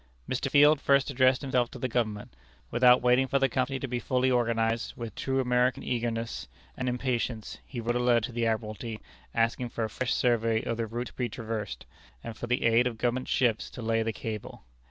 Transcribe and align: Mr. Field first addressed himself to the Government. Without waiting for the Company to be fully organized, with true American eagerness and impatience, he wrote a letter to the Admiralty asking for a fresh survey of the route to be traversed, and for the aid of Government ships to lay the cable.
Mr. 0.27 0.49
Field 0.49 0.81
first 0.81 1.11
addressed 1.11 1.43
himself 1.43 1.69
to 1.69 1.77
the 1.77 1.87
Government. 1.87 2.35
Without 2.71 3.03
waiting 3.03 3.27
for 3.27 3.37
the 3.37 3.47
Company 3.47 3.77
to 3.79 3.87
be 3.87 3.99
fully 3.99 4.31
organized, 4.31 4.95
with 4.97 5.13
true 5.13 5.39
American 5.39 5.83
eagerness 5.83 6.47
and 6.75 6.89
impatience, 6.89 7.59
he 7.67 7.79
wrote 7.79 7.95
a 7.95 7.99
letter 7.99 8.21
to 8.21 8.31
the 8.31 8.47
Admiralty 8.47 8.99
asking 9.35 9.69
for 9.69 9.83
a 9.83 9.89
fresh 9.91 10.11
survey 10.15 10.63
of 10.63 10.77
the 10.77 10.87
route 10.87 11.05
to 11.09 11.13
be 11.13 11.29
traversed, 11.29 11.85
and 12.23 12.35
for 12.35 12.47
the 12.47 12.63
aid 12.65 12.87
of 12.87 12.97
Government 12.97 13.27
ships 13.27 13.69
to 13.69 13.83
lay 13.83 14.01
the 14.01 14.11
cable. 14.11 14.63